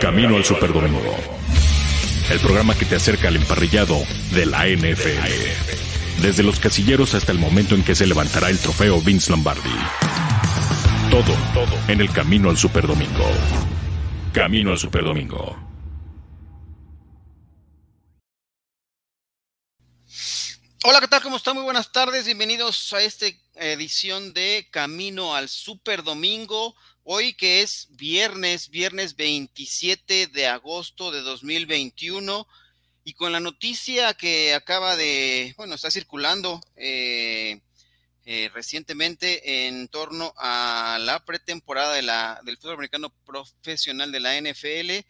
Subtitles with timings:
[0.00, 1.16] Camino al Superdomingo.
[2.30, 6.22] El programa que te acerca al emparrillado de la NFL.
[6.22, 9.74] Desde los casilleros hasta el momento en que se levantará el trofeo Vince Lombardi.
[11.10, 13.26] Todo, todo en el Camino al Superdomingo.
[14.32, 15.56] Camino al Superdomingo.
[20.84, 21.22] Hola, ¿qué tal?
[21.22, 21.54] ¿Cómo están?
[21.54, 22.24] Muy buenas tardes.
[22.24, 23.26] Bienvenidos a esta
[23.56, 26.76] edición de Camino al Superdomingo.
[27.10, 32.46] Hoy que es viernes, viernes 27 de agosto de 2021
[33.02, 37.62] y con la noticia que acaba de, bueno, está circulando eh,
[38.26, 44.38] eh, recientemente en torno a la pretemporada de la, del fútbol americano profesional de la
[44.38, 45.08] NFL,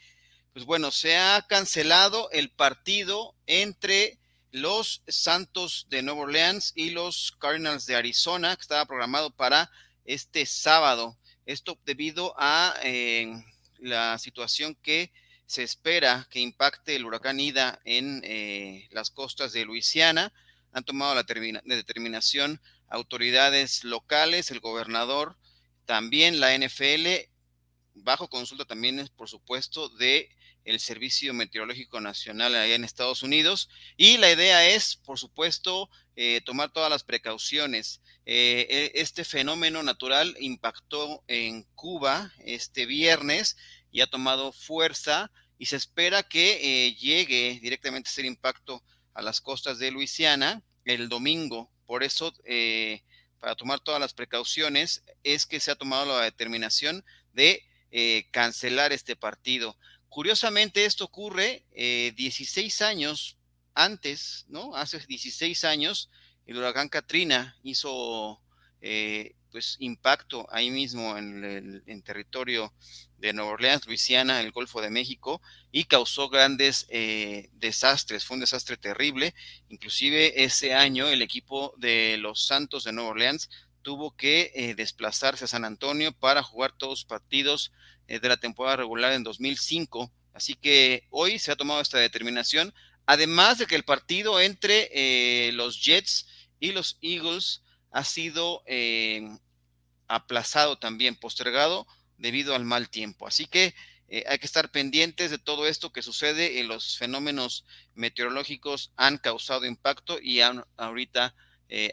[0.53, 4.21] pues bueno, se ha cancelado el partido entre
[4.53, 9.69] los Santos de Nueva Orleans y los Cardinals de Arizona, que estaba programado para
[10.05, 11.19] este sábado.
[11.49, 13.43] Esto debido a eh,
[13.79, 15.11] la situación que
[15.47, 20.31] se espera que impacte el huracán Ida en eh, las costas de Luisiana.
[20.73, 25.39] Han tomado la determinación autoridades locales, el gobernador,
[25.87, 27.07] también la NFL,
[27.95, 30.29] bajo consulta también, por supuesto, de
[30.69, 33.71] el Servicio Meteorológico Nacional allá en Estados Unidos.
[33.97, 38.03] Y la idea es, por supuesto, eh, tomar todas las precauciones.
[38.27, 43.57] Eh, e, este fenómeno natural impactó en Cuba este viernes
[43.91, 48.83] y ha tomado fuerza y se espera que eh, llegue directamente a ser impacto
[49.15, 51.71] a las costas de Luisiana el domingo.
[51.87, 52.35] Por eso,
[53.41, 57.65] para tomar todas las precauciones, es que se ha tomado la determinación de
[58.31, 59.79] cancelar este partido.
[60.09, 63.37] Curiosamente, esto ocurre 16 años
[63.75, 64.75] antes, ¿no?
[64.75, 66.11] Hace 16 años,
[66.47, 68.41] el huracán Katrina hizo
[68.81, 72.73] eh, pues impacto ahí mismo en el territorio
[73.19, 75.41] de Nueva Orleans, Luisiana, el Golfo de México,
[75.73, 78.25] y causó grandes eh, desastres.
[78.25, 79.35] Fue un desastre terrible.
[79.69, 83.51] Inclusive ese año el equipo de los Santos de Nueva Orleans
[83.83, 87.73] tuvo que eh, desplazarse a San Antonio para jugar todos los partidos
[88.07, 90.11] de la temporada regular en 2005.
[90.33, 92.73] Así que hoy se ha tomado esta determinación
[93.09, 96.27] Además de que el partido entre eh, los Jets
[96.61, 99.27] y los Eagles ha sido eh,
[100.09, 101.87] aplazado también, postergado
[102.19, 103.27] debido al mal tiempo.
[103.27, 103.75] Así que
[104.09, 106.61] eh, hay que estar pendientes de todo esto que sucede.
[106.61, 110.43] En los fenómenos meteorológicos han causado impacto y
[110.77, 111.35] ahorita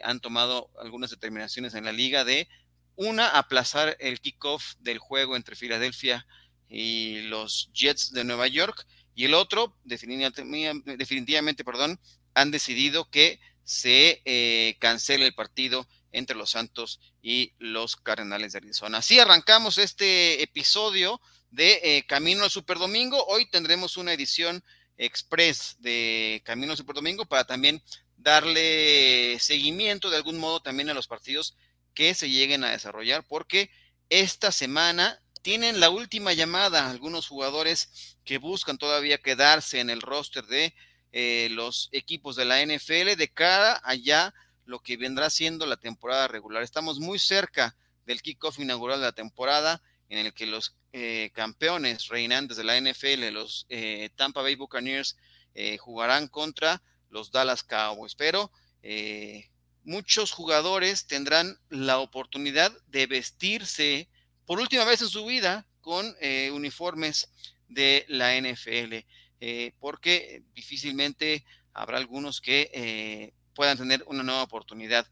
[0.02, 2.48] han tomado algunas determinaciones en la liga de
[2.96, 6.26] una, aplazar el kickoff del juego entre Filadelfia
[6.68, 11.98] y los Jets de Nueva York y el otro, definitivamente, perdón,
[12.34, 18.58] han decidido que se eh, cancele el partido entre los Santos y los Cardenales de
[18.58, 18.98] Arizona.
[18.98, 21.20] Así arrancamos este episodio
[21.50, 23.24] de eh, Camino al Superdomingo.
[23.26, 24.62] Hoy tendremos una edición
[24.98, 27.82] express de Camino al Superdomingo para también
[28.26, 31.56] darle seguimiento de algún modo también a los partidos
[31.94, 33.70] que se lleguen a desarrollar, porque
[34.10, 40.44] esta semana tienen la última llamada algunos jugadores que buscan todavía quedarse en el roster
[40.46, 40.74] de
[41.12, 46.26] eh, los equipos de la NFL de cara allá lo que vendrá siendo la temporada
[46.26, 46.64] regular.
[46.64, 47.76] Estamos muy cerca
[48.06, 52.80] del kickoff inaugural de la temporada en el que los eh, campeones reinantes de la
[52.80, 55.16] NFL, los eh, Tampa Bay Buccaneers,
[55.78, 58.14] jugarán contra los Dallas Cowboys.
[58.14, 58.50] Pero
[59.86, 64.08] muchos jugadores tendrán la oportunidad de vestirse
[64.44, 67.30] por última vez en su vida con eh, uniformes
[67.68, 69.06] de la NFL,
[69.40, 75.06] eh, porque difícilmente habrá algunos que eh, puedan tener una nueva oportunidad.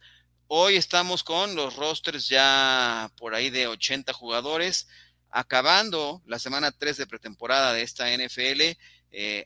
[0.48, 4.88] Hoy estamos con los rosters ya por ahí de 80 jugadores,
[5.30, 8.76] acabando la semana 3 de pretemporada de esta NFL,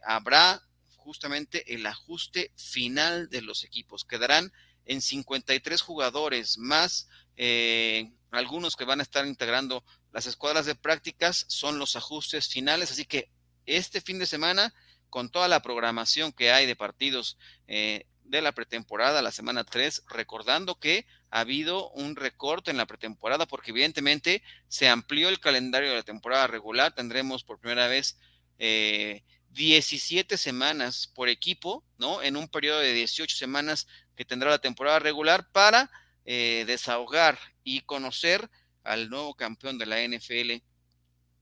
[0.04, 0.62] habrá
[1.08, 4.04] justamente el ajuste final de los equipos.
[4.04, 4.52] Quedarán
[4.84, 7.08] en 53 jugadores más
[7.38, 9.82] eh, algunos que van a estar integrando
[10.12, 13.30] las escuadras de prácticas son los ajustes finales, así que
[13.64, 14.74] este fin de semana,
[15.08, 17.38] con toda la programación que hay de partidos
[17.68, 22.84] eh, de la pretemporada, la semana 3, recordando que ha habido un recorte en la
[22.84, 28.18] pretemporada porque evidentemente se amplió el calendario de la temporada regular, tendremos por primera vez
[28.58, 29.22] eh,
[29.58, 32.22] 17 semanas por equipo, ¿no?
[32.22, 35.90] En un periodo de 18 semanas que tendrá la temporada regular para
[36.24, 38.48] eh, desahogar y conocer
[38.84, 40.62] al nuevo campeón de la NFL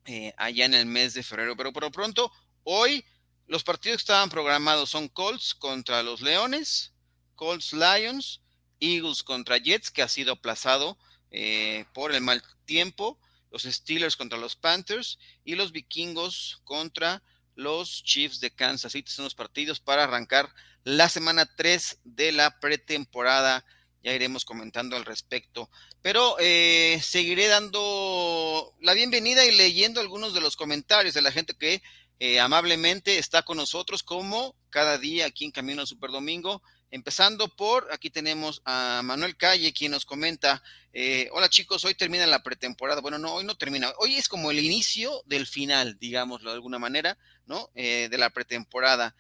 [0.07, 1.57] eh, allá en el mes de febrero.
[1.59, 2.33] Pero por lo pronto,
[2.65, 3.05] hoy
[3.47, 6.95] los partidos que estaban programados son Colts contra los Leones,
[7.35, 8.41] Colts Lions,
[8.81, 10.97] Eagles contra Jets, que ha sido aplazado
[11.31, 13.21] eh, por el mal tiempo,
[13.51, 17.23] los Steelers contra los Panthers y los Vikingos contra
[17.57, 19.11] los Chiefs de Kansas City.
[19.11, 20.55] Son los partidos para arrancar
[20.85, 23.65] la semana 3 de la pretemporada.
[24.05, 25.69] Ya iremos comentando al respecto.
[26.01, 31.55] Pero eh, seguiré dando la bienvenida y leyendo algunos de los comentarios de la gente
[31.59, 31.83] que
[32.21, 36.63] eh, amablemente está con nosotros como cada día aquí en Camino al Super Domingo.
[36.97, 40.63] Empezando por, aquí tenemos a Manuel Calle, quien nos comenta,
[40.95, 43.03] eh, hola chicos, hoy termina la pretemporada.
[43.03, 46.79] Bueno, no, hoy no termina, hoy es como el inicio del final, digámoslo de alguna
[46.79, 47.71] manera, ¿no?
[47.75, 49.15] Eh, de la pretemporada.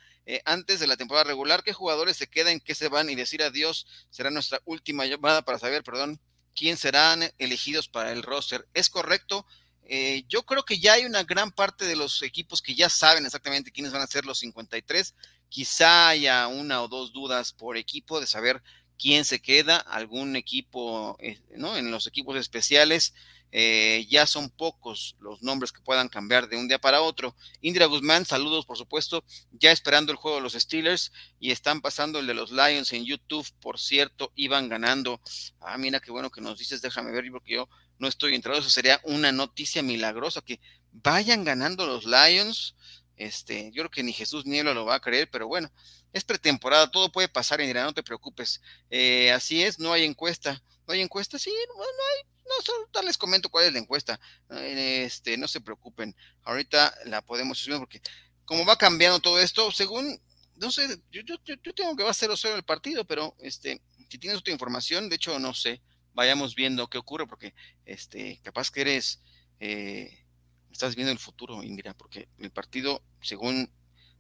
[0.47, 3.87] antes de la temporada regular, ¿qué jugadores se quedan, qué se van y decir adiós?
[4.09, 6.19] Será nuestra última llamada para saber, perdón,
[6.55, 8.67] quién serán elegidos para el roster.
[8.73, 9.45] ¿Es correcto?
[9.89, 13.25] Eh, yo creo que ya hay una gran parte de los equipos que ya saben
[13.25, 15.15] exactamente quiénes van a ser los 53.
[15.49, 18.63] Quizá haya una o dos dudas por equipo de saber
[18.99, 21.77] quién se queda, algún equipo, eh, ¿no?
[21.77, 23.15] En los equipos especiales
[23.53, 27.37] eh, ya son pocos los nombres que puedan cambiar de un día para otro.
[27.61, 32.19] Indira Guzmán, saludos por supuesto, ya esperando el juego de los Steelers y están pasando
[32.19, 35.21] el de los Lions en YouTube, por cierto, iban ganando.
[35.61, 38.71] Ah, mira qué bueno que nos dices, déjame ver, porque yo no estoy entrado, eso
[38.71, 40.61] sería una noticia milagrosa, que
[40.93, 42.75] vayan ganando los Lions.
[43.17, 45.71] Este, yo creo que ni Jesús ni él lo va a creer, pero bueno,
[46.13, 48.61] es pretemporada, todo puede pasar, Indira, no te preocupes.
[48.91, 50.63] Eh, así es, no hay encuesta.
[50.87, 51.39] ¿No hay encuesta?
[51.39, 54.21] Sí, no, hay, no, solo les comento cuál es la encuesta.
[54.51, 56.15] Este, no se preocupen.
[56.45, 58.01] Ahorita la podemos subir porque
[58.45, 60.21] como va cambiando todo esto, según,
[60.57, 64.19] no sé, yo, yo, yo tengo que va a ser el partido, pero este, si
[64.19, 65.83] tienes otra información, de hecho, no sé,
[66.17, 67.55] vayamos viendo qué ocurre, porque
[67.85, 69.23] este, capaz que eres,
[69.61, 70.25] eh,
[70.73, 73.71] estás viendo el futuro, Indira, porque el partido, según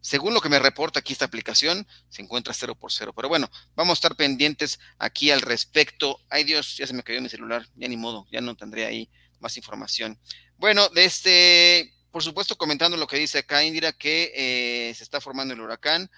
[0.02, 3.12] según lo que me reporta aquí esta aplicación, se encuentra cero por cero.
[3.12, 6.20] Pero bueno, vamos a estar pendientes aquí al respecto.
[6.30, 9.10] Ay Dios, ya se me cayó mi celular, ya ni modo, ya no tendré ahí
[9.40, 10.16] más información.
[10.58, 15.20] Bueno, de este, por supuesto, comentando lo que dice acá Indira, que eh, se está
[15.20, 16.08] formando el huracán.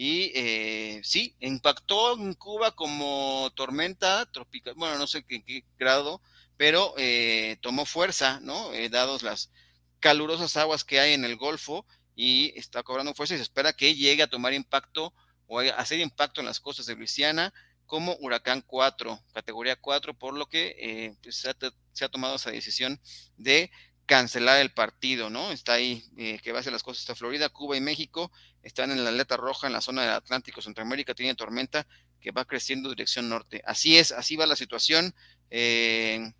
[0.00, 6.22] Y eh, sí, impactó en Cuba como tormenta tropical, bueno, no sé en qué grado,
[6.56, 8.70] pero eh, tomó fuerza, ¿no?
[8.90, 9.50] dados las
[9.98, 11.84] calurosas aguas que hay en el Golfo
[12.14, 15.12] y está cobrando fuerza y se espera que llegue a tomar impacto
[15.48, 17.52] o a hacer impacto en las costas de Luisiana
[17.88, 23.00] como huracán 4, categoría 4, por lo que eh, pues, se, ha, tomado esa decisión
[23.38, 23.72] de
[24.08, 25.52] cancelar el partido, ¿no?
[25.52, 28.32] Está ahí eh, que va hacia las costas de Florida, Cuba y México
[28.62, 31.86] están en la alerta roja en la zona del Atlántico, Centroamérica tiene tormenta
[32.20, 33.62] que va creciendo dirección norte.
[33.66, 35.14] Así es, así va la situación.
[35.50, 36.32] Eh,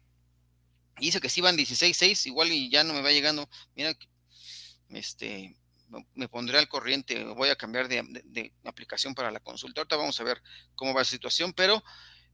[0.99, 3.49] dice que si van 16-6, igual y ya no me va llegando.
[3.76, 3.94] Mira,
[4.88, 5.55] este,
[6.15, 9.82] me pondré al corriente, voy a cambiar de, aplicación para la consulta.
[9.82, 10.43] Ahorita vamos a ver
[10.75, 11.85] cómo va la situación, pero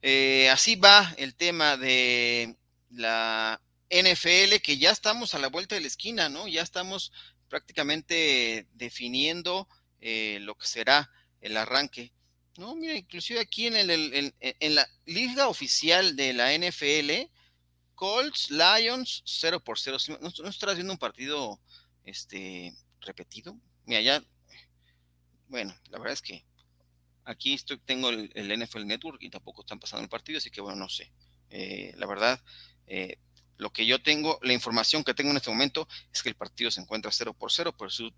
[0.00, 2.56] eh, así va el tema de
[2.90, 3.60] la
[3.90, 6.48] NFL, que ya estamos a la vuelta de la esquina, ¿no?
[6.48, 7.12] Ya estamos
[7.48, 9.68] prácticamente definiendo
[10.00, 11.10] eh, lo que será
[11.40, 12.12] el arranque.
[12.56, 17.30] No, mira, inclusive aquí en, en, la liga oficial de la NFL,
[17.94, 19.98] Colts, Lions, 0 por 0.
[20.20, 21.60] No, no estarás viendo un partido
[22.04, 23.56] este, repetido.
[23.86, 24.24] Mira, ya,
[25.48, 26.44] bueno, la verdad es que
[27.24, 30.76] aquí estoy, tengo el, NFL Network y tampoco están pasando el partido, así que bueno,
[30.76, 31.12] no sé.
[31.50, 32.40] Eh, la verdad,
[32.86, 33.18] eh,
[33.56, 36.70] lo que yo tengo, la información que tengo en este momento es que el partido
[36.70, 38.12] se encuentra 0 por 0, pero si,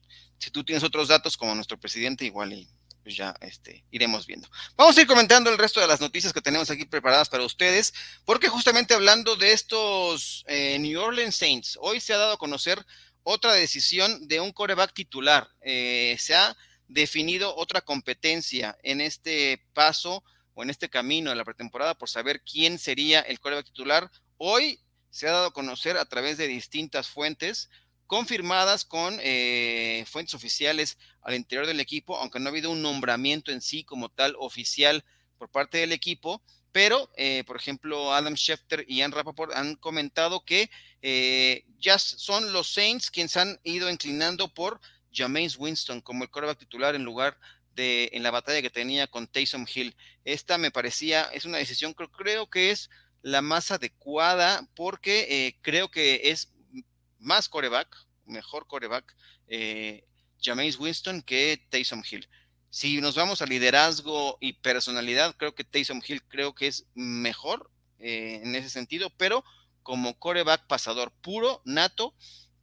[0.52, 2.68] tú tienes otros datos como nuestro presidente, igual y
[3.02, 4.48] pues ya este, iremos viendo.
[4.76, 7.94] Vamos a ir comentando el resto de las noticias que tenemos aquí preparadas para ustedes,
[8.24, 12.84] porque justamente hablando de estos eh, New Orleans Saints, hoy se ha dado a conocer
[13.22, 15.48] otra decisión de un coreback titular.
[15.60, 16.56] Eh, se ha
[16.88, 22.42] definido otra competencia en este paso o en este camino de la pretemporada por saber
[22.42, 24.10] quién sería el coreback titular.
[24.38, 24.80] Hoy
[25.16, 27.70] se ha dado a conocer a través de distintas fuentes
[28.06, 33.50] confirmadas con eh, fuentes oficiales al interior del equipo, aunque no ha habido un nombramiento
[33.50, 35.04] en sí como tal oficial
[35.38, 40.44] por parte del equipo, pero, eh, por ejemplo, Adam Schefter y Ann Rappaport han comentado
[40.44, 40.70] que
[41.00, 46.58] eh, ya son los Saints quienes han ido inclinando por Jameis Winston como el quarterback
[46.58, 47.38] titular en lugar
[47.74, 49.96] de en la batalla que tenía con Taysom Hill.
[50.24, 52.90] Esta me parecía, es una decisión, creo, creo que es
[53.26, 56.52] la más adecuada porque eh, creo que es
[57.18, 59.16] más coreback, mejor coreback,
[59.48, 60.04] eh,
[60.40, 62.28] Jameis Winston que Taysom Hill.
[62.70, 67.68] Si nos vamos a liderazgo y personalidad, creo que Taysom Hill creo que es mejor
[67.98, 69.42] eh, en ese sentido, pero
[69.82, 72.14] como coreback pasador puro, nato,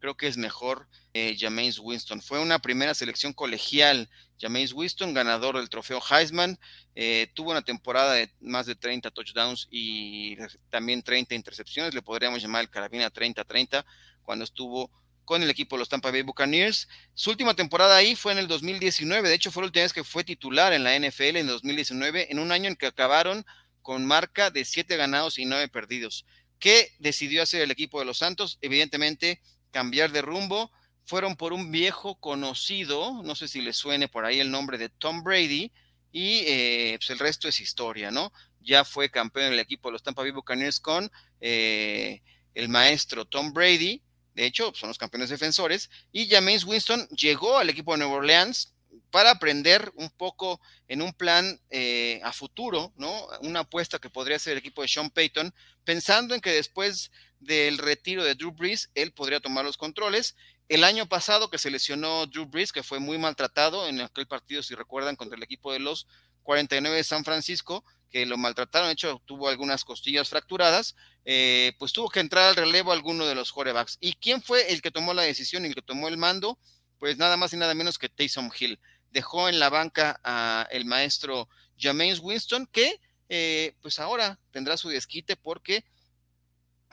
[0.04, 1.34] creo que es mejor eh,
[1.82, 2.22] Winston.
[2.22, 4.10] Fue una primera selección colegial.
[4.38, 6.60] Jameis Winston, ganador del trofeo Heisman,
[6.94, 10.36] eh, tuvo una temporada de más de 30 touchdowns y
[10.70, 11.94] también 30 intercepciones.
[11.94, 13.86] Le podríamos llamar el carabina 30-30
[14.24, 14.92] cuando estuvo
[15.24, 16.90] con el equipo de los Tampa Bay Buccaneers.
[17.14, 20.04] Su última temporada ahí fue en el 2019, de hecho fue la última vez que
[20.04, 23.46] fue titular en la NFL en 2019, en un año en que acabaron
[23.82, 26.26] con marca de 7 ganados y 9 perdidos.
[26.60, 28.58] ¿Qué decidió hacer el equipo de los Santos?
[28.62, 29.42] Evidentemente
[29.74, 30.72] cambiar de rumbo.
[31.04, 34.88] Fueron por un viejo conocido, no sé si le suene por ahí el nombre de
[34.88, 35.74] Tom Brady,
[36.14, 38.32] y eh, pues el resto es historia, ¿no?
[38.62, 41.12] Ya fue campeón en el equipo de los Tampa Bay Buccaneers con
[41.42, 42.22] eh,
[42.54, 44.02] el maestro Tom Brady,
[44.34, 45.90] de hecho, son los campeones defensores.
[46.12, 48.73] Y James Winston llegó al equipo de Nueva Orleans
[49.14, 53.28] para aprender un poco en un plan eh, a futuro, ¿no?
[53.42, 55.54] Una apuesta que podría ser el equipo de Sean Payton,
[55.84, 60.36] pensando en que después del retiro de Drew Brees, él podría tomar los controles.
[60.68, 64.64] El año pasado que se lesionó Drew Brees, que fue muy maltratado en aquel partido,
[64.64, 66.08] si recuerdan, contra el equipo de los
[66.42, 71.94] 49 de San Francisco, que lo maltrataron, de hecho tuvo algunas costillas fracturadas, eh, pues
[71.94, 74.00] tuvo que entrar al relevo alguno de los quarterbacks.
[74.00, 76.58] ¿Y quién fue el que tomó la decisión y el que tomó el mando?
[76.98, 78.80] Pues nada más y nada menos que Taysom Hill.
[79.14, 81.48] Dejó en la banca a el maestro
[81.80, 85.86] James Winston, que eh, pues ahora tendrá su desquite porque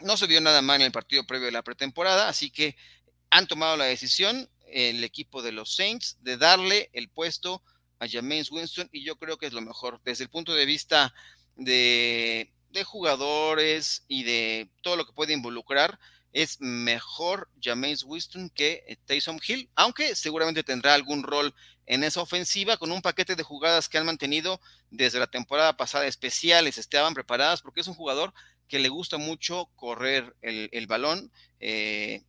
[0.03, 2.77] no se vio nada mal en el partido previo de la pretemporada, así que
[3.31, 7.63] han tomado la decisión el equipo de los Saints de darle el puesto
[7.99, 11.13] a James Winston y yo creo que es lo mejor desde el punto de vista
[11.57, 12.53] de,
[12.85, 15.99] jugadores y de todo lo que puede involucrar.
[16.33, 21.55] Es mejor James Winston que eh, Taysom Hill, aunque seguramente tendrá algún rol
[21.87, 24.61] en esa ofensiva con un paquete de jugadas que han mantenido
[24.91, 28.33] desde la temporada pasada especiales, estaban preparadas porque es un jugador
[28.69, 31.33] que le gusta mucho correr el, balón.
[31.59, 32.23] Eh,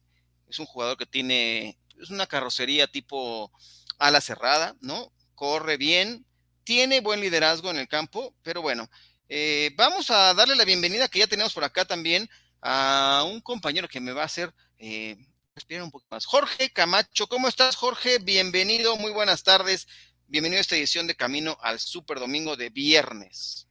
[0.49, 3.51] es un jugador que tiene, es una carrocería tipo
[3.99, 5.13] ala cerrada, ¿no?
[5.41, 6.23] corre bien,
[6.63, 8.87] tiene buen liderazgo en el campo, pero bueno,
[9.27, 12.29] eh, vamos a darle la bienvenida que ya tenemos por acá también
[12.61, 15.17] a un compañero que me va a hacer eh,
[15.55, 16.25] respirar un poco más.
[16.25, 18.19] Jorge Camacho, ¿cómo estás, Jorge?
[18.19, 19.87] Bienvenido, muy buenas tardes.
[20.27, 23.67] Bienvenido a esta edición de Camino al Super Domingo de viernes.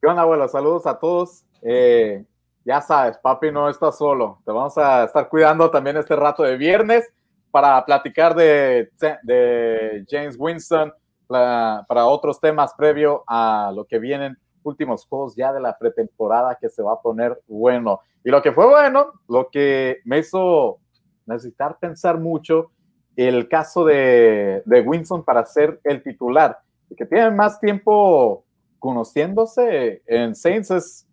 [0.00, 0.48] ¿Qué onda, abuelo?
[0.48, 1.44] Saludos a todos.
[1.62, 2.24] Eh,
[2.64, 4.40] ya sabes, papi no está solo.
[4.44, 7.08] Te vamos a estar cuidando también este rato de viernes
[7.50, 8.90] para platicar de,
[9.22, 10.92] de James Winston,
[11.26, 16.68] para otros temas previo a lo que vienen últimos juegos ya de la pretemporada que
[16.68, 18.00] se va a poner bueno.
[18.24, 20.78] Y lo que fue bueno, lo que me hizo
[21.26, 22.70] necesitar pensar mucho,
[23.16, 26.58] el caso de, de Winston para ser el titular,
[26.96, 28.44] que tiene más tiempo
[28.78, 31.08] conociéndose en Saints es,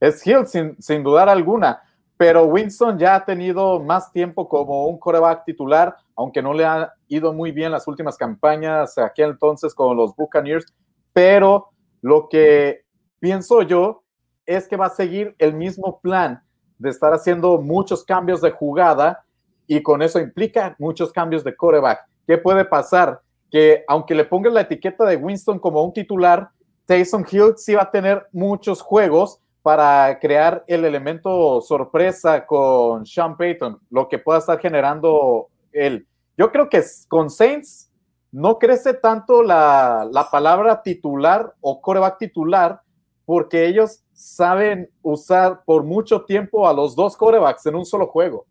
[0.00, 1.80] es Hill, sin, sin dudar alguna
[2.16, 6.92] pero Winston ya ha tenido más tiempo como un coreback titular, aunque no le ha
[7.08, 10.64] ido muy bien las últimas campañas aquí entonces con los Buccaneers,
[11.12, 11.70] pero
[12.02, 12.83] lo que
[13.24, 14.02] pienso yo
[14.44, 16.42] es que va a seguir el mismo plan
[16.76, 19.24] de estar haciendo muchos cambios de jugada
[19.66, 22.00] y con eso implica muchos cambios de coreback.
[22.26, 23.22] ¿Qué puede pasar?
[23.50, 26.50] Que aunque le pongas la etiqueta de Winston como un titular,
[26.84, 33.38] Taysom Hill sí va a tener muchos juegos para crear el elemento sorpresa con Sean
[33.38, 36.06] Payton, lo que pueda estar generando él.
[36.36, 37.90] Yo creo que con Saints
[38.32, 42.83] no crece tanto la, la palabra titular o coreback titular,
[43.24, 48.46] porque ellos saben usar por mucho tiempo a los dos corebacks en un solo juego.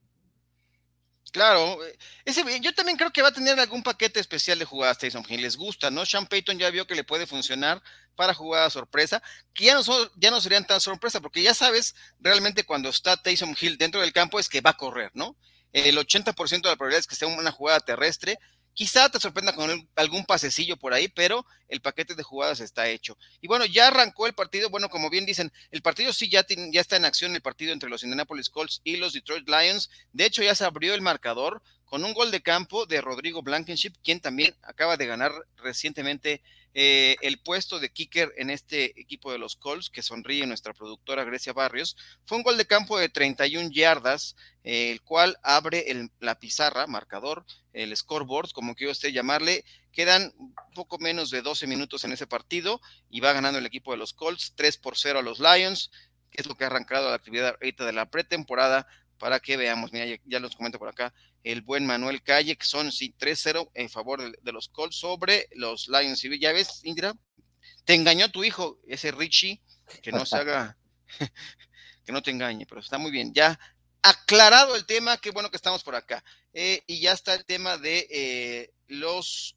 [1.34, 1.80] Claro,
[2.26, 5.42] ese, yo también creo que va a tener algún paquete especial de jugadas Tyson Hill.
[5.42, 6.06] Les gusta, ¿no?
[6.06, 7.82] Sean Payton ya vio que le puede funcionar
[8.16, 9.82] para jugadas sorpresa, que ya no,
[10.16, 14.14] ya no serían tan sorpresa, porque ya sabes realmente cuando está Tyson Hill dentro del
[14.14, 15.36] campo es que va a correr, ¿no?
[15.72, 18.38] El 80% de la probabilidad es que sea una jugada terrestre
[18.74, 23.18] Quizá te sorprenda con algún pasecillo por ahí, pero el paquete de jugadas está hecho.
[23.42, 24.70] Y bueno, ya arrancó el partido.
[24.70, 27.90] Bueno, como bien dicen, el partido sí ya, ya está en acción, el partido entre
[27.90, 29.90] los Indianapolis Colts y los Detroit Lions.
[30.12, 33.94] De hecho, ya se abrió el marcador con un gol de campo de Rodrigo Blankenship,
[34.04, 36.42] quien también acaba de ganar recientemente
[36.74, 41.24] eh, el puesto de kicker en este equipo de los Colts, que sonríe nuestra productora
[41.24, 45.86] Grecia Barrios, fue un gol de campo de 31 yardas, eh, el cual abre
[46.20, 49.66] la pizarra, marcador, el scoreboard, como quiero usted llamarle.
[49.92, 50.34] Quedan
[50.74, 54.14] poco menos de 12 minutos en ese partido y va ganando el equipo de los
[54.14, 55.92] Colts 3 por 0 a los Lions,
[56.32, 58.88] que es lo que ha arrancado la actividad ahorita de la pretemporada
[59.24, 61.14] para que veamos, mira, ya, los comento por acá,
[61.46, 65.88] el buen Manuel Calle, que son sí 3-0 en favor de, los Colts sobre los
[65.88, 66.26] Lions.
[66.26, 67.14] Y ya ves, Indira,
[67.86, 69.62] te engañó tu hijo, ese Richie,
[70.02, 70.78] que no se haga,
[72.06, 73.34] que no te engañe, pero está muy bien.
[73.34, 73.58] Ya
[74.02, 76.22] aclarado el tema, qué bueno que estamos por acá.
[76.52, 79.56] Eh, y ya está el tema de eh, los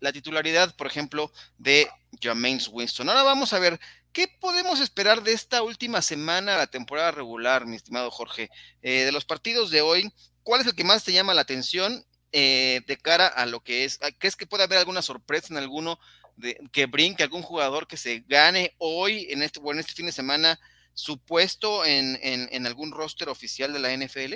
[0.00, 1.90] la titularidad, por ejemplo, de
[2.22, 3.10] James Winston.
[3.10, 3.78] Ahora vamos a ver
[4.12, 8.50] qué podemos esperar de esta última semana, la temporada regular, mi estimado Jorge.
[8.82, 12.04] Eh, de los partidos de hoy, ¿cuál es el que más te llama la atención
[12.32, 13.98] de cara a lo que es?
[14.18, 15.98] ¿Crees que puede haber alguna sorpresa en alguno
[16.36, 20.06] de, que brinque, algún jugador que se gane hoy en este, o en este fin
[20.06, 20.58] de semana?
[20.94, 24.34] su puesto en, en, algún roster oficial de la NFL?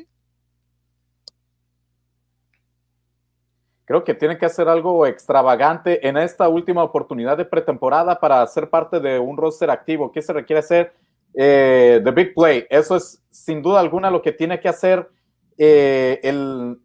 [3.86, 8.68] Creo que tiene que hacer algo extravagante en esta última oportunidad de pretemporada para ser
[8.68, 10.10] parte de un roster activo.
[10.10, 10.92] ¿Qué se requiere hacer?
[11.32, 12.66] Eh, the Big Play.
[12.68, 15.08] Eso es sin duda alguna lo que tiene que hacer
[15.56, 16.80] eh, el,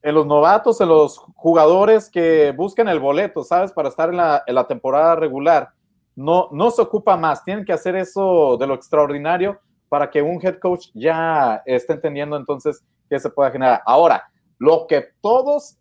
[0.00, 3.70] en los novatos, en los jugadores que buscan el boleto, ¿sabes?
[3.70, 5.70] Para estar en la, temporada regular
[6.16, 7.44] no, no se ocupa más.
[7.44, 12.38] Tienen que hacer eso de lo extraordinario para que un head coach ya esté entendiendo
[12.38, 13.82] entonces qué se puede generar.
[13.84, 15.76] Ahora, lo que todos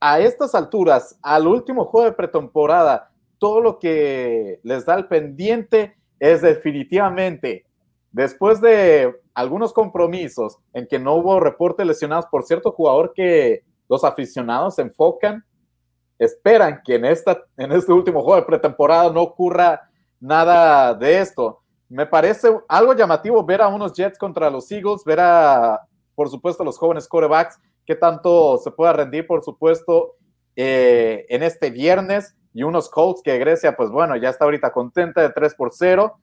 [0.00, 5.96] a estas alturas, al último juego de pretemporada, todo lo que les da el pendiente
[6.18, 7.66] es definitivamente,
[8.12, 14.04] después de algunos compromisos en que no hubo reportes lesionados por cierto jugador que los
[14.04, 15.44] aficionados enfocan
[16.18, 21.60] esperan que en, esta, en este último juego de pretemporada no ocurra nada de esto.
[21.88, 25.82] Me parece algo llamativo ver a unos Jets contra los Eagles, ver a,
[26.14, 30.14] por supuesto, los jóvenes corebacks, que tanto se pueda rendir, por supuesto,
[30.56, 35.20] eh, en este viernes, y unos Colts que Grecia, pues bueno, ya está ahorita contenta
[35.20, 36.18] de 3 por 0.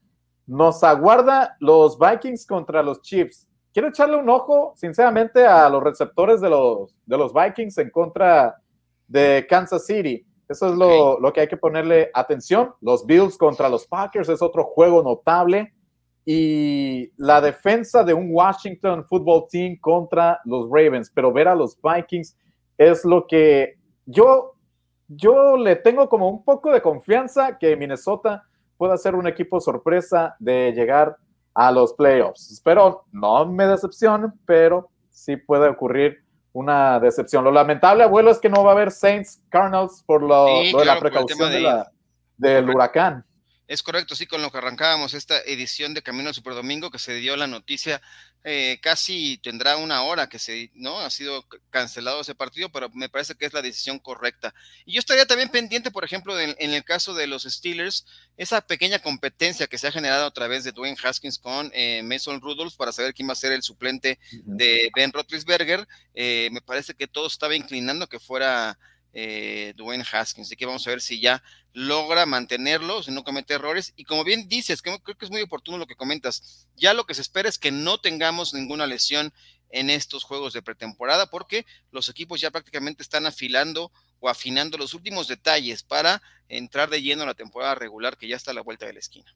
[0.47, 3.47] Nos aguarda los Vikings contra los Chiefs.
[3.71, 8.55] Quiero echarle un ojo, sinceramente, a los receptores de los, de los Vikings en contra
[9.07, 10.25] de Kansas City.
[10.49, 12.73] Eso es lo, que hay que ponerle atención.
[12.81, 15.72] Los Bills contra los Packers es otro juego notable.
[16.25, 21.11] Y la defensa de un Washington Football Team contra los Ravens.
[21.13, 22.37] Pero ver a los Vikings
[22.77, 24.53] es lo que yo,
[25.07, 28.43] yo le tengo como un poco de confianza que Minnesota
[28.77, 31.17] pueda ser un equipo sorpresa de llegar
[31.53, 32.51] a los playoffs.
[32.51, 37.43] Espero no me decepcionen, pero sí puede ocurrir una decepción.
[37.43, 40.99] Lo lamentable, abuelo, es que no va a haber Saints Cardinals por lo, de la
[40.99, 41.51] precaución
[42.37, 43.25] del huracán.
[43.67, 47.15] Es correcto, sí, con lo que arrancábamos esta edición de Camino al Superdomingo, que se
[47.15, 48.01] dio la noticia,
[48.43, 50.99] eh, casi tendrá una hora que se, ¿no?
[50.99, 54.53] Ha sido cancelado ese partido, pero me parece que es la decisión correcta.
[54.85, 58.99] Y yo estaría también pendiente, por ejemplo, en el caso de los Steelers, esa pequeña
[58.99, 62.91] competencia que se ha generado a través de Dwayne Haskins con eh, Mason Rudolph para
[62.91, 65.87] saber quién va a ser el suplente de Ben Roethlisberger.
[66.13, 68.77] Eh, me parece que todo estaba inclinando que fuera
[69.13, 70.47] eh, Dwayne Haskins.
[70.47, 73.93] Así que vamos a ver si ya logra mantenerlo, si no comete errores.
[73.95, 77.13] Y como bien dices, creo que es muy oportuno lo que comentas, ya lo que
[77.13, 79.33] se espera es que no tengamos ninguna lesión
[79.69, 84.93] en estos juegos de pretemporada, porque los equipos ya prácticamente están afilando o afinando los
[84.93, 88.61] últimos detalles para entrar de lleno a la temporada regular que ya está a la
[88.61, 89.35] vuelta de la esquina.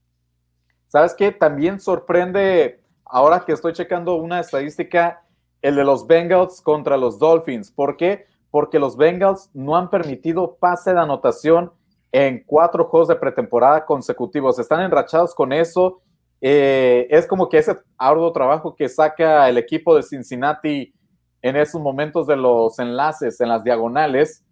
[0.87, 1.31] ¿Sabes qué?
[1.31, 5.23] También sorprende, ahora que estoy checando una estadística,
[5.61, 7.71] el de los Bengals contra los Dolphins.
[7.71, 8.27] ¿Por qué?
[8.57, 11.71] Porque los Bengals no han permitido pase de anotación
[12.11, 14.57] en cuatro juegos de pretemporada consecutivos.
[14.57, 16.01] Están enrachados con eso.
[16.41, 20.91] Eh, es como que ese arduo trabajo que saca el equipo de Cincinnati
[21.39, 24.43] en esos momentos de los enlaces, en las diagonales.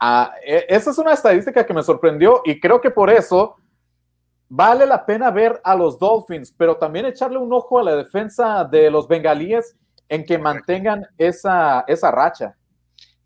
[0.00, 3.56] Ah, e, esa es una estadística que me sorprendió y creo que por eso
[4.48, 8.64] vale la pena ver a los Dolphins, pero también echarle un ojo a la defensa
[8.64, 9.76] de los bengalíes
[10.08, 12.57] en que mantengan esa, esa racha.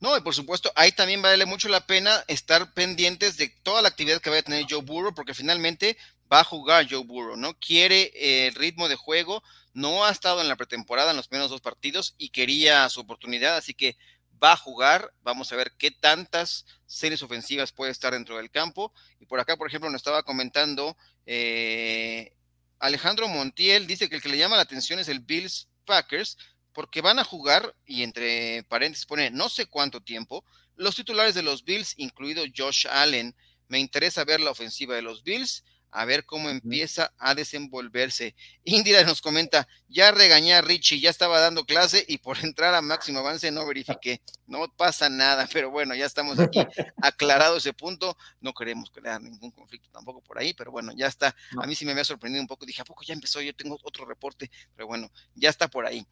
[0.03, 3.89] No, y por supuesto, ahí también vale mucho la pena estar pendientes de toda la
[3.89, 5.97] actividad que vaya a tener Joe Burrow, porque finalmente
[6.31, 7.57] va a jugar Joe Burrow, ¿no?
[7.61, 11.53] Quiere eh, el ritmo de juego, no ha estado en la pretemporada en los primeros
[11.53, 13.97] dos partidos y quería su oportunidad, así que
[14.43, 15.13] va a jugar.
[15.23, 18.93] Vamos a ver qué tantas series ofensivas puede estar dentro del campo.
[19.21, 22.35] Y por acá, por ejemplo, nos estaba comentando eh,
[22.81, 26.39] Alejandro Montiel, dice que el que le llama la atención es el Bills Packers,
[26.73, 30.45] porque van a jugar, y entre paréntesis pone no sé cuánto tiempo,
[30.77, 33.35] los titulares de los Bills, incluido Josh Allen.
[33.69, 38.35] Me interesa ver la ofensiva de los Bills a ver cómo empieza a desenvolverse.
[38.65, 42.81] Indira nos comenta, ya regañé a Richie, ya estaba dando clase y por entrar a
[42.81, 44.23] máximo avance no verifiqué.
[44.47, 46.59] No pasa nada, pero bueno, ya estamos aquí
[47.03, 48.17] aclarado ese punto.
[48.41, 51.37] No queremos crear ningún conflicto tampoco por ahí, pero bueno, ya está.
[51.61, 53.41] A mí sí me había sorprendido un poco, dije, ¿a poco ya empezó?
[53.41, 56.07] Yo tengo otro reporte, pero bueno, ya está por ahí.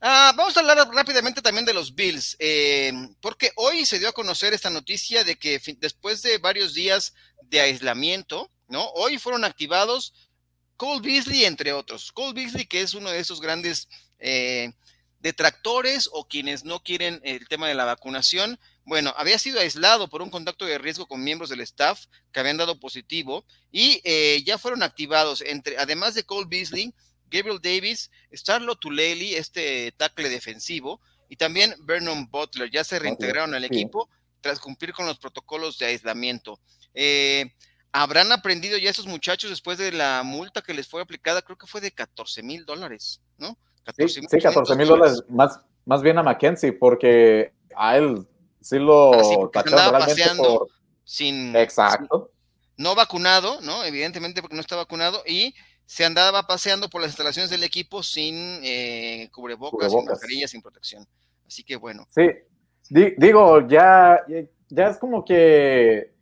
[0.00, 4.12] Ah, vamos a hablar rápidamente también de los Bills, eh, porque hoy se dio a
[4.12, 8.88] conocer esta noticia de que después de varios días de aislamiento, ¿no?
[8.94, 10.12] Hoy fueron activados
[10.76, 12.10] Cole Beasley, entre otros.
[12.10, 14.72] Cole Beasley, que es uno de esos grandes eh,
[15.20, 18.58] detractores o quienes no quieren el tema de la vacunación.
[18.84, 22.56] Bueno, había sido aislado por un contacto de riesgo con miembros del staff que habían
[22.56, 26.92] dado positivo y eh, ya fueron activados, entre, además de Cole Beasley,
[27.30, 33.64] Gabriel Davis, Starlo Tuleli, este tackle defensivo, y también Vernon Butler, ya se reintegraron al
[33.64, 34.08] equipo
[34.40, 36.60] tras cumplir con los protocolos de aislamiento.
[36.92, 37.54] Eh,
[37.92, 41.42] ¿Habrán aprendido ya esos muchachos después de la multa que les fue aplicada?
[41.42, 43.58] Creo que fue de 14 mil dólares, ¿no?
[44.08, 48.26] sí, 14 mil dólares, más, más bien a Mackenzie, porque a él
[48.60, 50.68] sí lo andaba paseando
[51.04, 51.54] sin.
[51.54, 52.30] Exacto.
[52.76, 53.84] no vacunado, ¿no?
[53.84, 58.60] Evidentemente porque no está vacunado y se andaba paseando por las instalaciones del equipo sin
[58.62, 61.06] eh, cubrebocas, sin mascarilla, sin protección.
[61.46, 62.06] Así que bueno.
[62.08, 62.30] Sí,
[62.88, 64.20] digo, ya,
[64.70, 66.12] ya es como que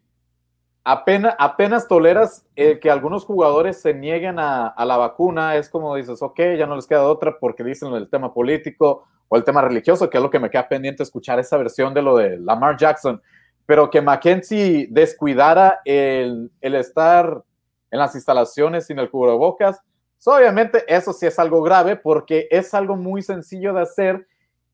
[0.91, 6.41] apenas, apenas toleras que algunos jugadores se nieguen a, la vacuna, es como dices, ok,
[6.59, 10.19] ya no les queda otra porque dicen el tema político o el tema religioso, que
[10.19, 13.23] es lo que me queda pendiente escuchar esa versión de lo de Lamar Jackson,
[13.67, 17.45] pero que Mackenzie descuidara el, estar
[17.93, 19.81] en las instalaciones sin el cubrebocas,
[20.23, 24.27] pues, obviamente eso sí es algo grave porque es algo muy sencillo de hacer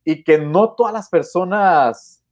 [0.03, 2.25] y que no todas las personas,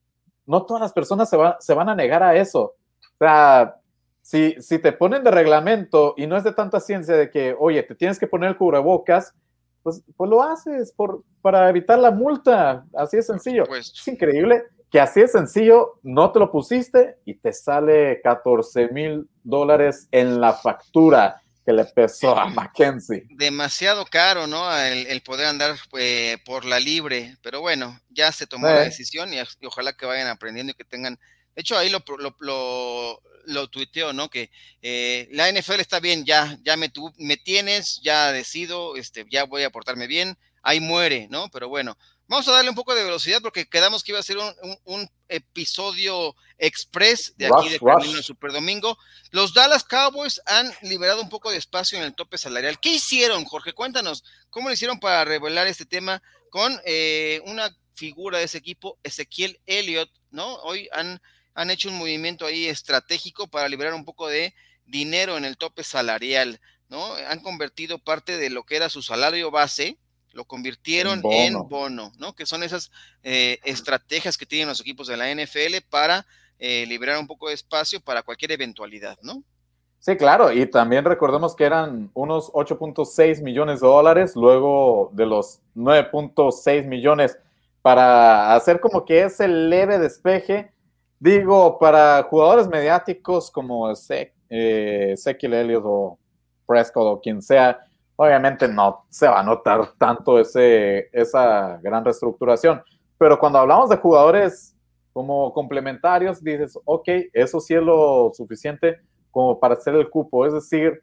[0.47, 2.75] no todas las personas se, se van a negar a eso.
[3.15, 3.77] O sea,
[4.23, 7.83] si, si te ponen de reglamento y no es de tanta ciencia de que, oye,
[7.83, 9.35] te tienes que poner el cubrebocas,
[9.83, 12.85] pues, pues lo haces por, para evitar la multa.
[12.95, 13.65] Así es sencillo.
[13.75, 19.29] Es increíble que así es sencillo, no te lo pusiste y te sale 14 mil
[19.43, 23.27] dólares en la factura que le pesó a Mackenzie.
[23.31, 24.73] Demasiado caro, ¿no?
[24.73, 29.39] El, poder andar eh, por la libre, pero bueno, ya se tomó la decisión y,
[29.67, 31.19] ojalá que vayan aprendiendo y que tengan
[31.55, 32.03] de hecho, ahí lo,
[32.41, 34.29] lo, lo, tuiteo, ¿no?
[34.29, 34.51] Que
[34.83, 39.63] eh, la NFL está bien, ya, ya me, me tienes, ya decido, este, ya voy
[39.63, 41.49] a portarme bien, ahí muere, ¿no?
[41.51, 44.39] Pero bueno, vamos a darle un poco de velocidad porque quedamos que iba a ser
[44.39, 48.97] un, episodio express de aquí de Camino Super Domingo.
[49.31, 52.79] Los Dallas Cowboys han liberado un poco de espacio en el tope salarial.
[52.79, 53.73] ¿Qué hicieron, Jorge?
[53.73, 58.99] Cuéntanos, ¿cómo lo hicieron para revelar este tema con eh, una figura de ese equipo,
[59.03, 60.55] Ezequiel Elliott, ¿no?
[60.57, 61.21] Hoy han
[61.55, 65.85] han hecho un movimiento ahí estratégico para liberar un poco de dinero en el tope
[65.85, 67.15] salarial, ¿no?
[67.29, 69.97] Han convertido parte de lo que era su salario base,
[70.33, 72.35] lo convirtieron en bono, ¿no?
[72.35, 72.91] Que son esas
[73.23, 76.27] eh, estrategias que tienen los equipos de la NFL para
[76.59, 79.43] eh, liberar un poco de espacio para cualquier eventualidad, ¿no?
[80.01, 85.61] Sí, claro, y también recordemos que eran unos 8.6 millones de dólares, luego de los
[85.75, 87.39] 9.6 millones
[87.81, 90.74] para hacer como que ese leve despeje
[91.25, 96.19] Digo, para jugadores mediáticos como eh, Ezequiel Elliott o
[96.67, 97.81] Prescott o quien sea,
[98.15, 102.83] obviamente no se va a notar tanto ese, esa gran reestructuración.
[103.17, 104.77] Pero cuando hablamos de jugadores
[105.15, 110.45] como complementarios, dices, ok, eso sí es lo suficiente como para hacer el cupo.
[110.45, 111.01] Es decir,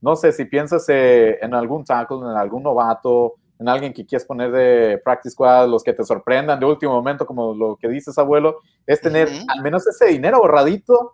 [0.00, 4.26] no sé si piensas eh, en algún tackle, en algún novato, en alguien que quieres
[4.26, 8.16] poner de practice squad, los que te sorprendan de último momento, como lo que dices,
[8.16, 11.12] abuelo, es tener al menos ese dinero ahorradito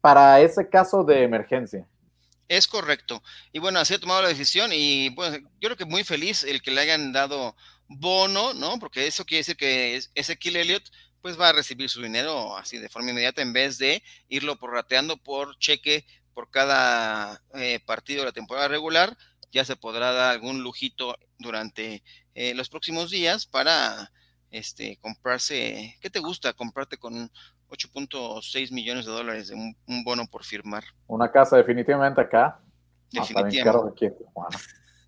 [0.00, 1.86] para ese caso de emergencia.
[2.46, 3.20] Es correcto.
[3.52, 6.62] Y bueno, así ha tomado la decisión y bueno, yo creo que muy feliz el
[6.62, 7.56] que le hayan dado
[7.88, 8.78] bono, ¿no?
[8.78, 10.84] Porque eso quiere decir que ese Kill Elliott
[11.20, 15.16] pues va a recibir su dinero así de forma inmediata en vez de irlo prorrateando
[15.16, 19.16] por cheque por cada eh, partido de la temporada regular
[19.52, 22.02] ya se podrá dar algún lujito durante
[22.34, 24.10] eh, los próximos días para
[24.50, 26.54] este, comprarse, ¿qué te gusta?
[26.54, 27.30] Comprarte con
[27.68, 30.84] 8.6 millones de dólares de un, bono por firmar.
[31.06, 32.58] Una casa definitivamente acá.
[33.10, 34.14] Definitivamente.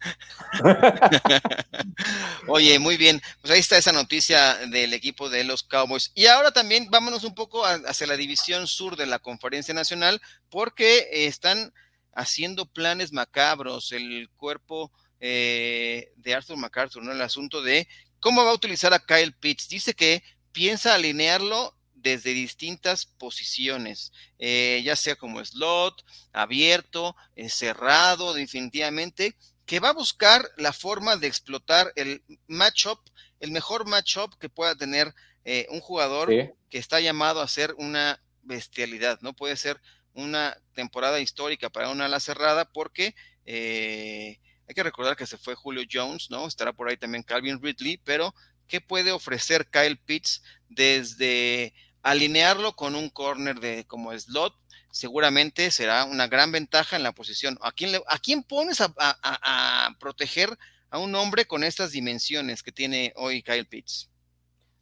[2.49, 3.23] Oye, muy bien.
[3.41, 6.13] Pues ahí está esa noticia del equipo de los Cowboys.
[6.15, 11.27] Y ahora también vámonos un poco hacia la división sur de la Conferencia Nacional, porque
[11.27, 11.73] están
[12.15, 17.13] haciendo planes macabros, el cuerpo eh, de Arthur MacArthur, ¿no?
[17.13, 17.89] El asunto de
[18.21, 19.69] cómo va a utilizar a Kyle Pitts.
[19.69, 20.23] Dice que
[20.53, 27.17] piensa alinearlo desde distintas posiciones, eh, ya sea como slot, abierto,
[27.49, 33.01] cerrado, definitivamente, que va a buscar la forma de explotar el matchup,
[33.41, 36.29] el mejor matchup que pueda tener eh, un jugador
[36.71, 39.33] que está llamado a ser una bestialidad, ¿no?
[39.35, 39.81] Puede ser
[40.15, 45.55] una temporada histórica para una ala cerrada porque eh, hay que recordar que se fue
[45.55, 46.47] Julio Jones, ¿no?
[46.47, 48.35] Estará por ahí también Calvin Ridley, pero
[48.67, 51.75] ¿qué puede ofrecer Kyle Pitts desde
[52.05, 54.55] alinearlo con un corner de como slot,
[54.91, 57.59] seguramente será una gran ventaja en la posición.
[57.63, 60.51] ¿A quién, a quién pones a, proteger
[60.91, 64.11] a un hombre con estas dimensiones que tiene hoy Kyle Pitts?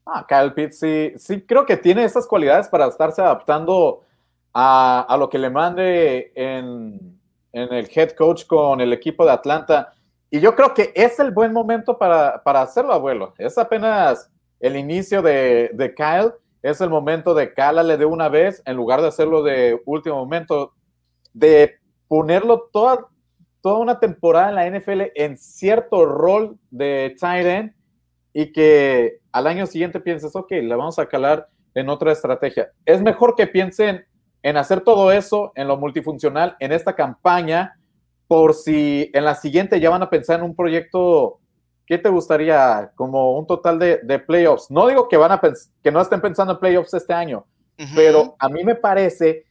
[0.05, 4.05] Ah, Kyle Pitts sí, sí creo que tiene esas cualidades para estarse adaptando
[4.55, 7.19] a, lo que le mande en,
[7.53, 9.93] el head coach con el equipo de Atlanta.
[10.31, 13.35] Y yo creo que es el buen momento para, hacerlo, abuelo.
[13.39, 18.63] Es apenas el inicio de, de Kyle es el momento de cálale de una vez
[18.65, 20.73] en lugar de hacerlo de último momento,
[21.33, 23.09] de ponerlo toda,
[23.61, 27.75] toda una temporada en la NFL en cierto rol de tight end
[28.33, 32.71] y que al año siguiente pienses, ok, le vamos a calar en otra estrategia.
[32.85, 34.07] Es mejor que piensen
[34.43, 37.79] en hacer todo eso en lo multifuncional en esta campaña
[38.27, 41.41] por si en la siguiente ya van a pensar en un proyecto
[41.87, 44.71] ¿qué te gustaría como un total de, playoffs?
[44.71, 45.41] No digo que, van a
[45.83, 47.47] que no estén pensando en playoffs este año,
[47.95, 49.45] pero a mí me parece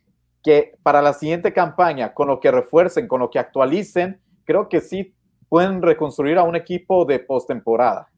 [0.43, 4.81] que para la siguiente campaña, con lo que refuercen, con lo que actualicen, creo que
[4.81, 5.13] sí
[5.49, 8.09] pueden reconstruir a un equipo de postemporada.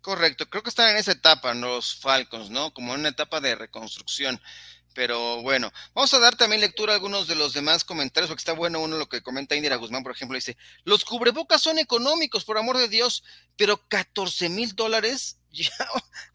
[0.00, 2.74] Correcto, creo que están en esa etapa los Falcons, ¿no?
[2.74, 4.40] Como en una etapa de reconstrucción.
[4.94, 8.52] Pero bueno, vamos a dar también lectura a algunos de los demás comentarios, porque está
[8.52, 12.58] bueno uno lo que comenta Indira Guzmán, por ejemplo, dice, los cubrebocas son económicos, por
[12.58, 13.24] amor de Dios,
[13.56, 15.72] pero 14 mil dólares, ya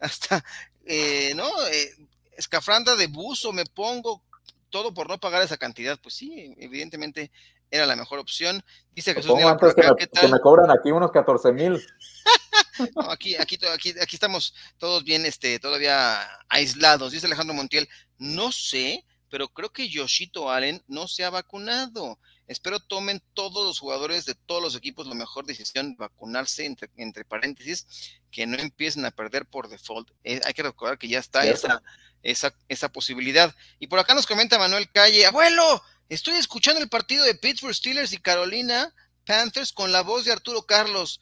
[0.00, 0.44] hasta,
[0.86, 1.48] eh, ¿no?
[1.72, 1.94] Eh,
[2.36, 4.22] escafranda de buzo me pongo,
[4.70, 5.98] todo por no pagar esa cantidad.
[6.00, 7.30] Pues sí, evidentemente
[7.70, 8.62] era la mejor opción.
[8.94, 11.74] Dice Jesús que, me, cobran aquí unos 14 mil.
[13.08, 17.12] aquí, aquí, aquí, aquí estamos todos bien, este, todavía aislados.
[17.12, 17.88] Dice Alejandro Montiel,
[18.18, 22.18] no sé, pero creo que Yoshito Allen no se ha vacunado.
[22.46, 27.24] Espero tomen todos los jugadores de todos los equipos la mejor decisión, vacunarse, entre, entre
[27.24, 27.86] paréntesis,
[28.30, 30.10] que no empiecen a perder por default.
[30.24, 31.82] Eh, hay que recordar que ya está esa,
[32.22, 33.54] esa, esa posibilidad.
[33.78, 38.12] Y por acá nos comenta Manuel Calle, abuelo, estoy escuchando el partido de Pittsburgh Steelers
[38.14, 38.94] y Carolina
[39.26, 41.20] Panthers con la voz de Arturo Carlos.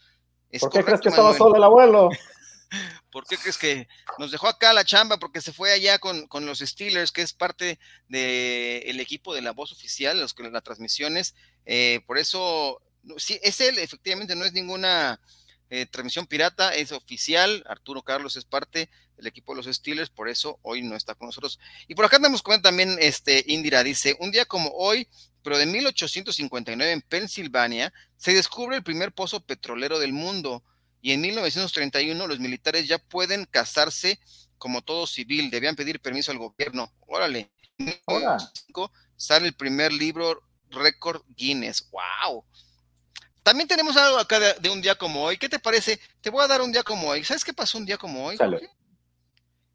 [0.61, 2.11] ¿Por qué crees que estaba solo el abuelo?
[3.11, 5.19] ¿Por qué crees que nos dejó acá la chamba?
[5.19, 7.79] Porque se fue allá con, los Steelers, que es parte
[8.09, 11.35] del equipo de la voz oficial, los, las transmisiones.
[11.65, 12.83] Eh, por eso,
[13.17, 15.21] sí, es él, efectivamente, no es ninguna
[15.71, 17.65] eh, transmisión pirata, es oficial.
[17.69, 21.27] Arturo Carlos es parte del equipo de los Steelers, por eso hoy no está con
[21.27, 21.59] nosotros.
[21.89, 25.09] Y por acá andamos con también, este, Indira dice, un día como hoy,
[25.47, 30.65] pero de 1859 en Pensilvania, se descubre el primer pozo petrolero del mundo
[31.01, 34.19] y en 1931 los militares ya pueden casarse
[34.59, 36.93] como todo civil, debían pedir permiso al gobierno.
[37.07, 37.53] Órale.
[39.17, 41.93] sale el primer libro récord Guinness.
[41.93, 42.45] ¡Wow!
[43.45, 45.39] También tenemos algo acá de, un día como hoy.
[45.39, 46.01] ¿Qué te parece?
[46.23, 47.23] Te voy a dar un día como hoy.
[47.23, 48.37] ¿Sabes qué pasó un día como hoy?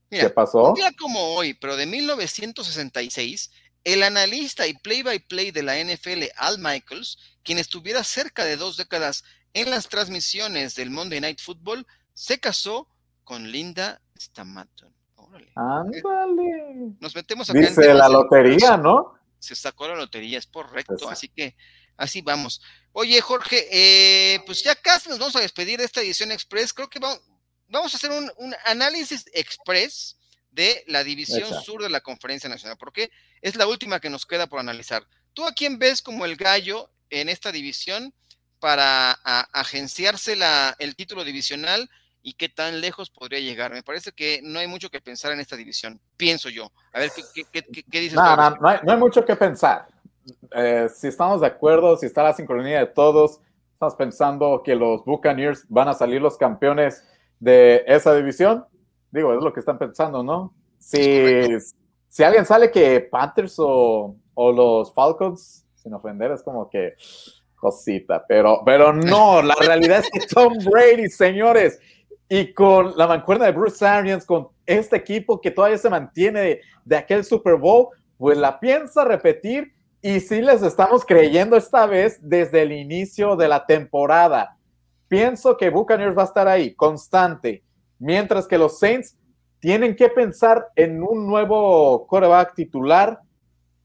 [0.09, 0.67] ¿Qué pasó?
[0.67, 3.51] Un día como hoy, pero de 1966,
[3.83, 8.77] el analista y play-by-play -play de la NFL, Al Michaels, quien estuviera cerca de dos
[8.77, 12.87] décadas en las transmisiones del Monday Night Football, se casó
[13.23, 14.93] con Linda Stamaton.
[15.55, 16.95] Ándale.
[16.99, 19.13] Nos metemos acá Dice la lotería, ¿no?
[19.39, 21.09] Se sacó la lotería, es correcto.
[21.09, 21.55] Así que
[21.97, 22.61] así vamos.
[22.91, 26.73] Oye, Jorge, eh, pues ya casi nos vamos a despedir de esta edición express.
[26.73, 27.21] Creo que vamos,
[27.67, 28.29] vamos a hacer un,
[28.65, 30.17] análisis express
[30.51, 33.09] de la división sur de la Conferencia Nacional, porque
[33.41, 35.07] es la última que nos queda por analizar.
[35.33, 38.13] ¿Tú a quién ves como el gallo en esta división?
[38.61, 39.11] para
[39.53, 41.89] agenciarse la, el título divisional
[42.21, 43.73] y qué tan lejos podría llegar.
[43.73, 46.71] Me parece que no hay mucho que pensar en esta división, pienso yo.
[46.93, 48.13] A ver, ¿qué, qué, qué, dices?
[48.13, 49.87] No, no, no, hay, mucho que pensar.
[50.55, 53.39] Eh, si estamos de acuerdo, si está la sincronía de todos,
[53.73, 57.03] estamos pensando que los Buccaneers van a salir los campeones
[57.39, 58.67] de esa división.
[59.11, 60.53] Digo, es lo que están pensando, ¿no?
[60.77, 61.47] Si,
[62.07, 66.95] si alguien sale que Panthers o, o los Falcons, sin ofender, es como que
[67.61, 71.79] cosita, pero, pero no, la realidad es que Tom Brady, señores,
[72.27, 76.95] y con la mancuerna de Bruce Arians, con este equipo que todavía se mantiene de,
[76.97, 82.63] aquel Super Bowl, pues la piensa repetir y sí les estamos creyendo esta vez desde
[82.63, 84.57] el inicio de la temporada.
[85.07, 87.63] Pienso que Buccaneers va a estar ahí, constante,
[88.01, 89.15] mientras que los Saints
[89.59, 93.19] tienen que pensar en un nuevo quarterback titular,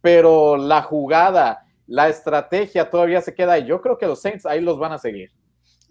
[0.00, 3.66] pero la jugada, la estrategia todavía se queda ahí.
[3.66, 5.30] Yo creo que los Saints ahí los van a seguir.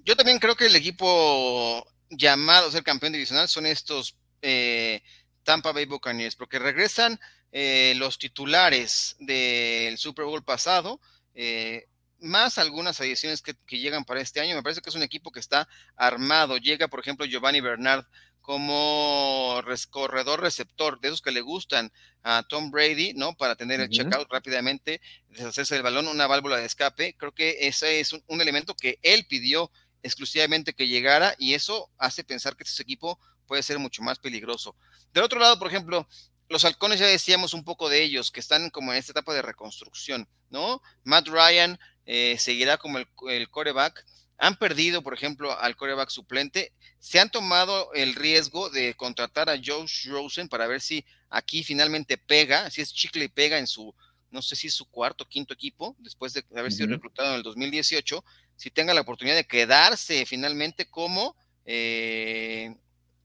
[0.03, 5.01] Yo también creo que el equipo llamado a ser campeón divisional son estos eh,
[5.43, 7.19] Tampa Bay Buccaneers, porque regresan
[7.51, 10.99] eh, los titulares del Super Bowl pasado,
[11.35, 11.85] eh,
[12.25, 14.55] más algunas adiciones que, llegan para este año.
[14.55, 16.57] Me parece que es un equipo que está armado.
[16.57, 18.05] Llega, por ejemplo, Giovanni Bernard
[18.41, 19.59] como
[19.89, 23.35] corredor receptor, de esos que le gustan a Tom Brady, ¿no?
[23.35, 27.15] Para tener el checkout rápidamente, deshacerse del balón, una válvula de escape.
[27.17, 29.71] Creo que ese es un, elemento que él pidió
[30.03, 34.75] exclusivamente que llegara y eso hace pensar que ese equipo puede ser mucho más peligroso.
[35.11, 36.07] Del otro lado, por ejemplo,
[36.47, 39.41] los halcones ya decíamos un poco de ellos, que están como en esta etapa de
[39.41, 40.83] reconstrucción, ¿no?
[41.03, 44.05] Matt Ryan eh, seguirá como el, el coreback
[44.37, 49.57] han perdido, por ejemplo, al coreback suplente, se han tomado el riesgo de contratar a
[49.63, 53.93] Josh Rosen para ver si aquí finalmente pega, si es chicle y pega en su,
[54.31, 57.35] no sé si es su cuarto o quinto equipo, después de haber sido reclutado en
[57.35, 58.23] el 2018,
[58.57, 62.75] si tenga la oportunidad de quedarse finalmente como eh,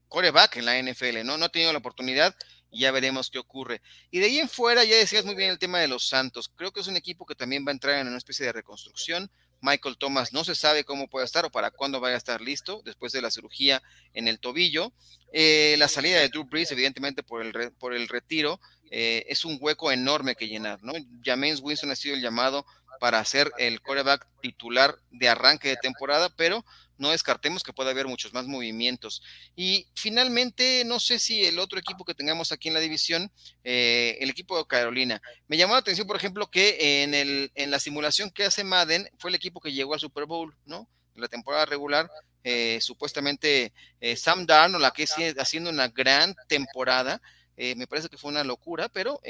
[0.07, 1.37] coreback en la NFL, ¿no?
[1.37, 2.35] No ha tenido la oportunidad
[2.79, 3.81] ya veremos qué ocurre.
[4.09, 6.51] Y de ahí en fuera, ya decías muy bien el tema de los Santos.
[6.55, 9.29] Creo que es un equipo que también va a entrar en una especie de reconstrucción.
[9.61, 12.81] Michael Thomas no se sabe cómo puede estar o para cuándo vaya a estar listo
[12.83, 13.81] después de la cirugía
[14.13, 14.91] en el tobillo.
[15.33, 19.57] Eh, la salida de Drew Brees, evidentemente por el, por el retiro, eh, es un
[19.61, 20.93] hueco enorme que llenar, ¿no?
[21.23, 22.65] James Winston ha sido el llamado
[23.01, 26.63] para ser el quarterback titular de arranque de temporada, pero
[26.99, 29.23] no descartemos que pueda haber muchos más movimientos.
[29.55, 33.31] Y finalmente, no sé si el otro equipo que tengamos aquí en la división,
[33.63, 37.71] eh, el equipo de Carolina, me llamó la atención, por ejemplo, que en, el, en
[37.71, 40.87] la simulación que hace Madden fue el equipo que llegó al Super Bowl, ¿no?
[41.15, 42.07] En la temporada regular,
[42.43, 47.19] eh, supuestamente eh, Sam Darnold, la que sigue haciendo una gran temporada,
[47.57, 49.21] me parece que fue una locura, pero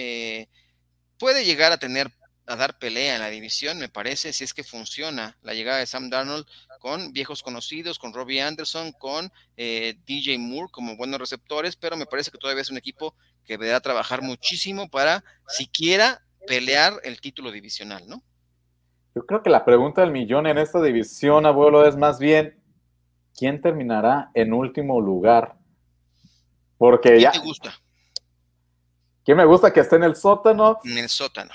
[1.17, 2.09] puede llegar a tener
[2.47, 5.85] a dar pelea en la división, me parece, si es que funciona la llegada de
[5.85, 6.45] Sam Darnold
[6.79, 12.05] con viejos conocidos, con Robbie Anderson, con eh, DJ Moore como buenos receptores, pero me
[12.05, 17.51] parece que todavía es un equipo que deberá trabajar muchísimo para siquiera pelear el título
[17.51, 18.23] divisional, ¿no?
[19.13, 22.59] Yo creo que la pregunta del millón en esta división, abuelo, es más bien,
[23.37, 25.55] ¿quién terminará en último lugar?
[26.77, 27.31] Porque ¿Quién ya...
[27.31, 27.73] te gusta?
[29.23, 30.79] ¿Quién me gusta que esté en el sótano?
[30.83, 31.51] En el sótano.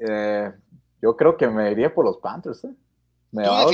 [0.00, 0.52] Eh,
[1.00, 2.64] yo creo que me iría por los Panthers.
[2.64, 2.74] ¿eh?
[3.32, 3.66] Me va a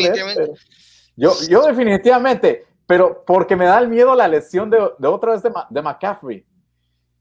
[1.17, 5.43] yo, yo definitivamente, pero porque me da el miedo la lesión de, de otra vez
[5.43, 6.45] de, de McCaffrey.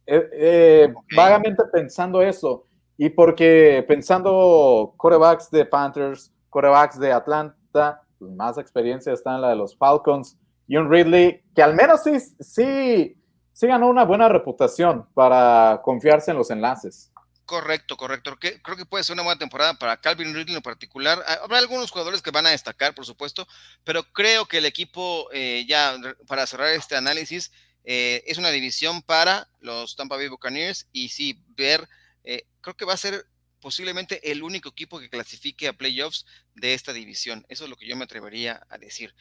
[0.05, 2.65] Eh, eh, vagamente pensando eso.
[2.97, 9.49] Y porque pensando corebacks de Panthers, corebacks de Atlanta, pues más experiencia está en la
[9.49, 10.37] de los Falcons.
[10.67, 13.17] Y un Ridley que al menos sí, sí,
[13.51, 17.11] sí ganó una buena reputación para confiarse en los enlaces.
[17.45, 18.38] Correcto, correcto.
[18.39, 21.23] Creo que puede ser una buena temporada para Calvin Ridley en particular.
[21.43, 23.47] Habrá algunos jugadores que van a destacar, por supuesto,
[23.84, 25.95] pero creo que el equipo, eh, ya
[26.27, 27.51] para cerrar este análisis,
[27.84, 31.88] eh, es una división para los Tampa Bay Buccaneers y sí, ver,
[32.23, 33.27] eh, creo que va a ser
[33.62, 37.45] posiblemente el único equipo que clasifique a playoffs de esta división.
[37.47, 39.13] Eso es lo que yo me atrevería a decir.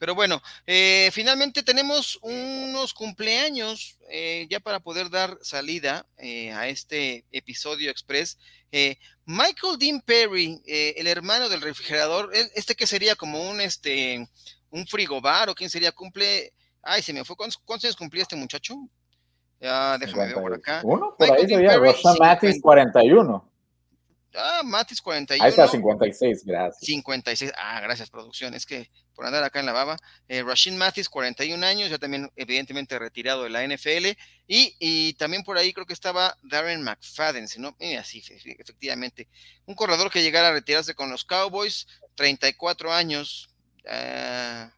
[0.00, 6.68] Pero bueno, eh, finalmente tenemos unos cumpleaños eh, ya para poder dar salida eh, a
[6.68, 8.38] este episodio express.
[9.26, 14.26] Michael Dean Perry, el hermano del refrigerador, este que sería como un este
[14.70, 16.54] un frigobar o quién sería cumple.
[16.82, 17.36] Ay, se me fue.
[17.36, 18.76] ¿Cuántos, años cumplía este muchacho?
[19.60, 20.80] Ya, déjame ver por acá.
[20.82, 23.49] Uno, por ahí sería Rosa Matis 41.
[24.34, 25.42] Ah, Matis 41.
[25.42, 26.84] Ahí está 56, gracias.
[26.84, 29.96] 56, ah, gracias producción, es que por andar acá en la baba.
[30.28, 34.16] Eh, Rashid Matis, 41 años, ya también evidentemente retirado de la NFL.
[34.46, 37.76] Y, y también por ahí creo que estaba Darren McFadden, ¿no?
[37.98, 38.22] así,
[38.58, 39.28] efectivamente.
[39.66, 43.50] Un corredor que llegara a retirarse con los Cowboys, 34 años.
[43.86, 44.72] Ah,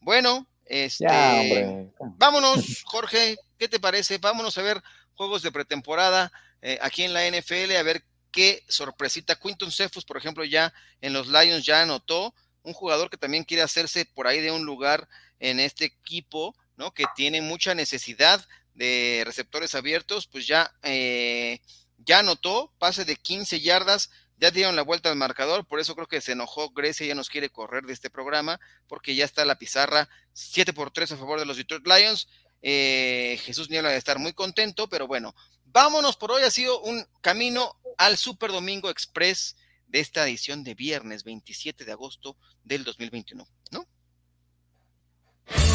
[0.00, 1.88] bueno, este,
[2.18, 4.18] vámonos, Jorge, ¿qué te parece?
[4.18, 4.82] Vámonos a ver
[5.14, 8.04] juegos de pretemporada eh, aquí en la NFL, a ver
[8.36, 9.34] qué sorpresita.
[9.36, 12.34] Quinton Cephus, por ejemplo, ya en los Lions ya anotó.
[12.62, 15.08] Un jugador que también quiere hacerse por ahí de un lugar
[15.40, 16.92] en este equipo, ¿no?
[16.92, 21.60] Que tiene mucha necesidad de receptores abiertos, pues ya, eh,
[21.96, 26.08] ya anotó, pase de 15 yardas, ya dieron la vuelta al marcador, por eso creo
[26.08, 29.58] que se enojó Grecia, ya nos quiere correr de este programa, porque ya está la
[29.58, 32.28] pizarra 7 por 3 a favor de los Detroit Lions.
[32.62, 36.42] Eh, Jesús Niebla de estar muy contento, pero bueno, vámonos por hoy.
[36.42, 41.92] Ha sido un camino al Super Domingo Express de esta edición de viernes 27 de
[41.92, 43.86] agosto del 2021, ¿no?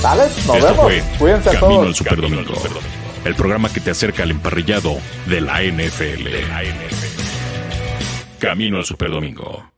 [0.02, 0.24] ¿Sale?
[0.46, 1.17] Nos vemos.
[1.17, 1.88] Cuídense Camino todos.
[1.88, 2.54] al Super Domingo.
[3.24, 6.28] El programa que te acerca al emparrillado de la NFL.
[8.40, 9.71] Camino al Super Domingo.